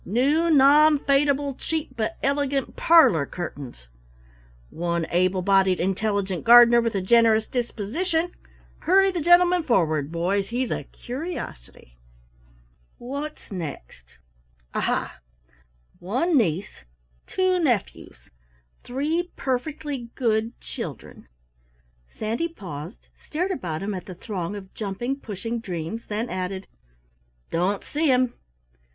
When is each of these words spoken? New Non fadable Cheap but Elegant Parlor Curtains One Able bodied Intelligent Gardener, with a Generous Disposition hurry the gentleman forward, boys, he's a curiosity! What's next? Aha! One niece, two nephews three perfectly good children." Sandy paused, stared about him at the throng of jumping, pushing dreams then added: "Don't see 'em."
New 0.03 0.49
Non 0.49 0.97
fadable 0.97 1.55
Cheap 1.59 1.95
but 1.95 2.17
Elegant 2.23 2.75
Parlor 2.75 3.27
Curtains 3.27 3.87
One 4.71 5.05
Able 5.11 5.43
bodied 5.43 5.79
Intelligent 5.79 6.43
Gardener, 6.43 6.81
with 6.81 6.95
a 6.95 7.01
Generous 7.01 7.45
Disposition 7.45 8.31
hurry 8.79 9.11
the 9.11 9.21
gentleman 9.21 9.61
forward, 9.61 10.11
boys, 10.11 10.47
he's 10.47 10.71
a 10.71 10.85
curiosity! 10.85 11.99
What's 12.97 13.51
next? 13.51 14.17
Aha! 14.73 15.19
One 15.99 16.35
niece, 16.35 16.83
two 17.27 17.59
nephews 17.59 18.31
three 18.83 19.29
perfectly 19.35 20.09
good 20.15 20.59
children." 20.59 21.27
Sandy 22.07 22.47
paused, 22.47 23.07
stared 23.23 23.51
about 23.51 23.83
him 23.83 23.93
at 23.93 24.07
the 24.07 24.15
throng 24.15 24.55
of 24.55 24.73
jumping, 24.73 25.17
pushing 25.19 25.59
dreams 25.59 26.07
then 26.07 26.27
added: 26.27 26.65
"Don't 27.51 27.83
see 27.83 28.09
'em." 28.09 28.33